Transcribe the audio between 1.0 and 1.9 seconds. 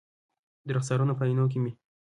په آئینو کې مې